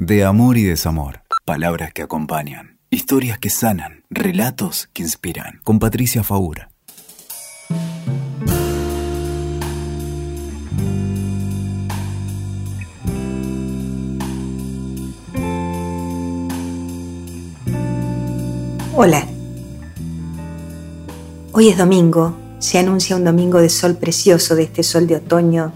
[0.00, 1.22] De amor y desamor.
[1.44, 2.78] Palabras que acompañan.
[2.88, 4.04] Historias que sanan.
[4.10, 5.58] Relatos que inspiran.
[5.64, 6.70] Con Patricia Faura.
[18.94, 19.26] Hola.
[21.50, 25.72] Hoy es domingo, se anuncia un domingo de sol precioso, de este sol de otoño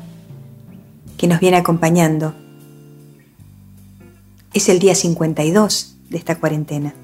[1.19, 2.42] que nos viene acompañando.
[4.53, 6.95] Es el día 52 de esta cuarentena.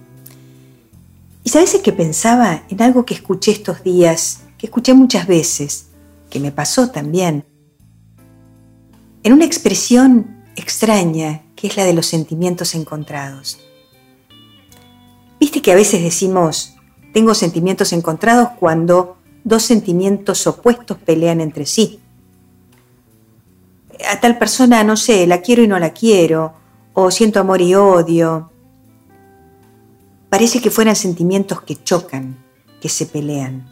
[1.45, 5.87] Y sabes que pensaba en algo que escuché estos días, que escuché muchas veces,
[6.29, 7.47] que me pasó también,
[9.23, 13.59] en una expresión extraña que es la de los sentimientos encontrados.
[15.41, 16.75] Viste que a veces decimos,
[17.15, 22.01] tengo sentimientos encontrados cuando dos sentimientos opuestos pelean entre sí.
[24.11, 26.55] A tal persona, no sé, la quiero y no la quiero,
[27.01, 28.51] o siento amor y odio.
[30.29, 32.37] Parece que fueran sentimientos que chocan,
[32.81, 33.71] que se pelean.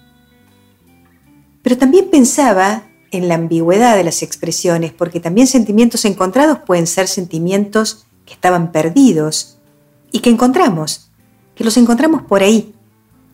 [1.61, 7.09] Pero también pensaba en la ambigüedad de las expresiones, porque también sentimientos encontrados pueden ser
[7.09, 9.59] sentimientos que estaban perdidos
[10.13, 11.11] y que encontramos
[11.57, 12.75] que los encontramos por ahí,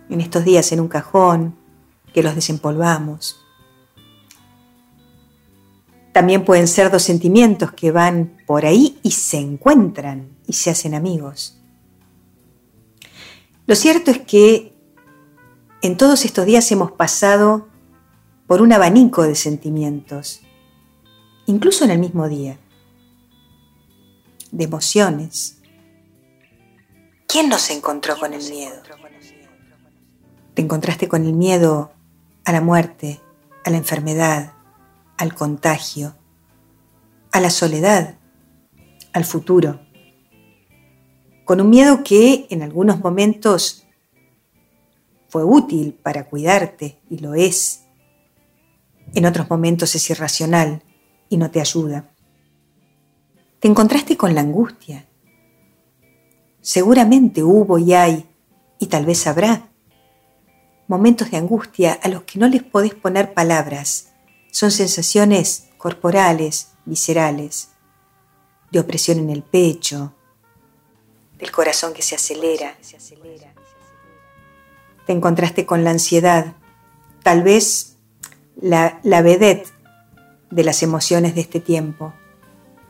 [0.09, 1.55] en estos días en un cajón,
[2.15, 3.42] que los desempolvamos.
[6.13, 10.95] También pueden ser dos sentimientos que van por ahí y se encuentran y se hacen
[10.95, 11.59] amigos.
[13.67, 14.75] Lo cierto es que
[15.81, 17.69] en todos estos días hemos pasado
[18.47, 20.43] por un abanico de sentimientos,
[21.47, 22.59] incluso en el mismo día,
[24.51, 25.63] de emociones,
[27.33, 28.83] ¿Quién no se encontró con el miedo?
[30.53, 31.91] Te encontraste con el miedo
[32.45, 33.23] a la muerte,
[33.65, 34.53] a la enfermedad,
[35.19, 36.17] al contagio,
[37.31, 38.19] a la soledad,
[39.13, 39.81] al futuro.
[41.45, 43.87] Con un miedo que en algunos momentos
[45.29, 47.85] fue útil para cuidarte y lo es.
[49.15, 50.83] En otros momentos es irracional
[51.29, 52.11] y no te ayuda.
[53.61, 55.07] Te encontraste con la angustia,
[56.63, 58.25] Seguramente hubo y hay,
[58.79, 59.69] y tal vez habrá,
[60.87, 64.12] momentos de angustia a los que no les podés poner palabras.
[64.53, 67.71] Son sensaciones corporales, viscerales,
[68.71, 70.15] de opresión en el pecho,
[71.37, 72.77] del corazón que se acelera.
[75.07, 76.55] Te encontraste con la ansiedad,
[77.25, 77.97] tal vez
[78.61, 79.69] la, la vedette
[80.53, 82.15] de las emociones de este tiempo,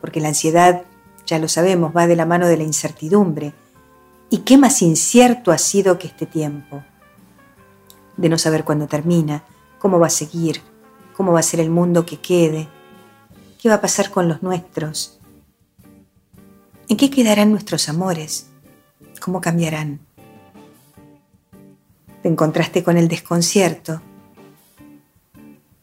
[0.02, 0.82] porque la ansiedad,
[1.24, 3.54] ya lo sabemos, va de la mano de la incertidumbre,
[4.32, 6.82] ¿Y qué más incierto ha sido que este tiempo?
[8.16, 9.44] De no saber cuándo termina,
[9.78, 10.62] cómo va a seguir,
[11.22, 12.66] cómo va a ser el mundo que quede,
[13.60, 15.21] qué va a pasar con los nuestros,
[16.88, 18.49] en qué quedarán nuestros amores,
[19.21, 20.00] cómo cambiarán.
[22.25, 24.03] Te encontraste con el desconcierto,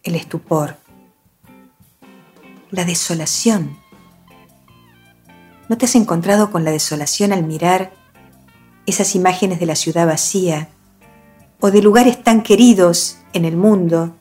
[0.04, 0.76] el estupor,
[2.70, 3.80] la desolación.
[5.70, 7.94] ¿No te has encontrado con la desolación al mirar
[8.86, 10.68] esas imágenes de la ciudad vacía
[11.62, 14.19] o de lugares tan queridos en el mundo.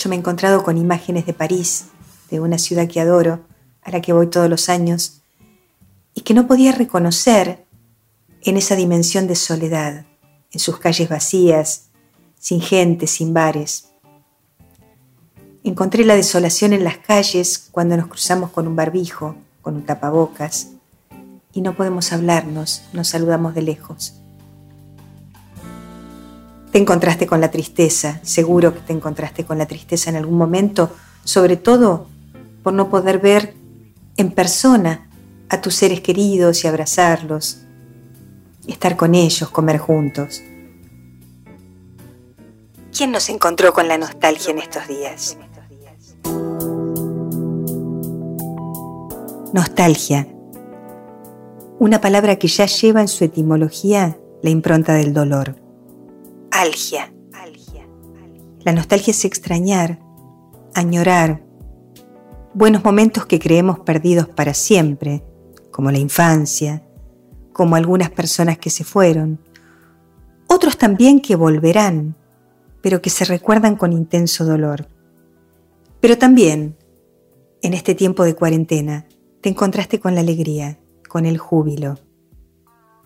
[0.00, 1.84] Yo me he encontrado con imágenes de París,
[2.30, 3.40] de una ciudad que adoro,
[3.82, 5.20] a la que voy todos los años,
[6.14, 7.66] y que no podía reconocer
[8.40, 10.06] en esa dimensión de soledad,
[10.52, 11.90] en sus calles vacías,
[12.38, 13.90] sin gente, sin bares.
[15.64, 20.68] Encontré la desolación en las calles cuando nos cruzamos con un barbijo, con un tapabocas,
[21.52, 24.19] y no podemos hablarnos, nos saludamos de lejos.
[26.72, 30.90] Te encontraste con la tristeza, seguro que te encontraste con la tristeza en algún momento,
[31.24, 32.06] sobre todo
[32.62, 33.54] por no poder ver
[34.16, 35.08] en persona
[35.48, 37.62] a tus seres queridos y abrazarlos,
[38.66, 40.42] estar con ellos, comer juntos.
[42.96, 45.36] ¿Quién nos encontró con la nostalgia en estos días?
[49.52, 50.26] Nostalgia
[51.80, 55.56] una palabra que ya lleva en su etimología la impronta del dolor.
[56.50, 57.12] Algia.
[58.60, 60.00] La nostalgia es extrañar,
[60.74, 61.44] añorar,
[62.52, 65.24] buenos momentos que creemos perdidos para siempre,
[65.70, 66.82] como la infancia,
[67.52, 69.40] como algunas personas que se fueron,
[70.48, 72.16] otros también que volverán,
[72.82, 74.88] pero que se recuerdan con intenso dolor.
[76.00, 76.76] Pero también,
[77.62, 79.06] en este tiempo de cuarentena,
[79.40, 81.98] te encontraste con la alegría, con el júbilo,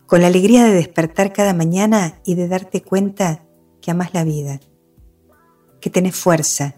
[0.06, 3.44] con la alegría de despertar cada mañana y de darte cuenta
[3.80, 4.60] que amas la vida,
[5.80, 6.74] que tenés fuerza,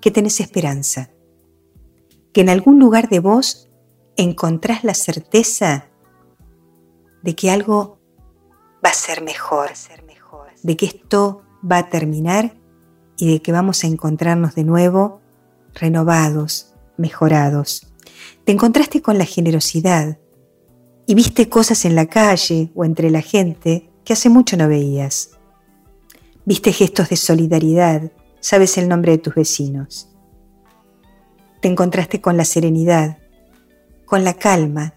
[0.00, 1.10] que tenés esperanza,
[2.32, 3.68] que en algún lugar de vos
[4.16, 5.86] encontrás la certeza
[7.22, 7.98] de que algo
[8.84, 9.70] va a ser mejor,
[10.62, 12.56] de que esto va a terminar
[13.16, 15.20] y de que vamos a encontrarnos de nuevo
[15.74, 17.92] renovados, mejorados.
[18.44, 20.18] Te encontraste con la generosidad
[21.06, 25.30] y viste cosas en la calle o entre la gente que hace mucho no veías.
[26.44, 30.08] Viste gestos de solidaridad, sabes el nombre de tus vecinos.
[31.60, 33.18] Te encontraste con la serenidad,
[34.04, 34.94] con la calma,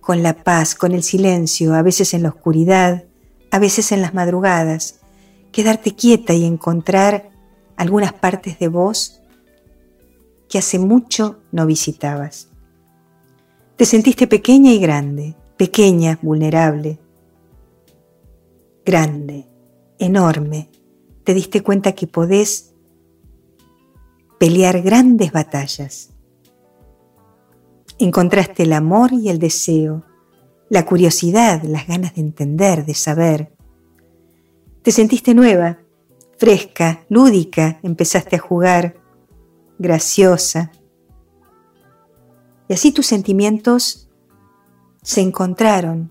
[0.00, 3.04] con la paz, con el silencio, a veces en la oscuridad,
[3.50, 5.00] a veces en las madrugadas,
[5.52, 7.30] quedarte quieta y encontrar
[7.76, 9.20] algunas partes de vos
[10.48, 12.48] que hace mucho no visitabas.
[13.76, 16.98] Te sentiste pequeña y grande, pequeña, vulnerable,
[18.86, 19.46] grande,
[19.98, 20.70] enorme.
[21.24, 22.74] Te diste cuenta que podés
[24.38, 26.10] pelear grandes batallas.
[27.98, 30.04] Encontraste el amor y el deseo,
[30.70, 33.52] la curiosidad, las ganas de entender, de saber.
[34.80, 35.80] Te sentiste nueva,
[36.38, 38.96] fresca, lúdica, empezaste a jugar,
[39.78, 40.72] graciosa.
[42.68, 44.08] Y así tus sentimientos
[45.02, 46.10] se encontraron,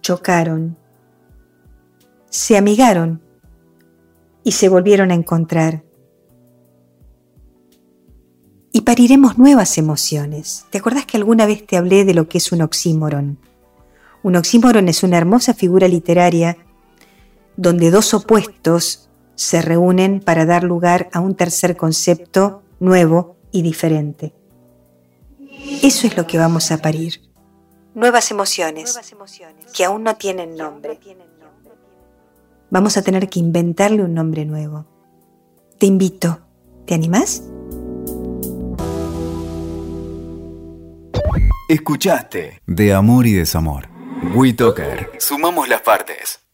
[0.00, 0.78] chocaron,
[2.30, 3.22] se amigaron
[4.44, 5.84] y se volvieron a encontrar.
[8.72, 10.66] Y pariremos nuevas emociones.
[10.70, 13.38] ¿Te acordás que alguna vez te hablé de lo que es un oxímoron?
[14.22, 16.56] Un oxímoron es una hermosa figura literaria
[17.56, 24.34] donde dos opuestos se reúnen para dar lugar a un tercer concepto nuevo y diferente.
[25.82, 27.22] Eso es lo que vamos a parir.
[27.94, 28.98] Nuevas emociones
[29.74, 30.98] que aún no tienen nombre.
[32.70, 34.86] Vamos a tener que inventarle un nombre nuevo.
[35.78, 36.40] Te invito.
[36.86, 37.42] ¿Te animás?
[41.68, 43.88] Escuchaste De Amor y Desamor.
[44.34, 45.10] WeToker.
[45.18, 46.45] Sumamos las partes.